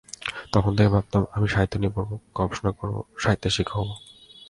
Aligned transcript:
তখন 0.51 0.71
থেকেই 0.75 0.93
ভাবতাম, 0.93 1.23
আমি 1.31 1.47
সাহিত্য 1.47 1.75
নিয়ে 1.77 1.95
পড়ব, 1.95 2.11
গবেষণা 2.35 2.71
করব, 2.71 2.95
সাহিত্যের 3.17 3.55
শিক্ষক 3.57 3.77
হব। 3.79 3.89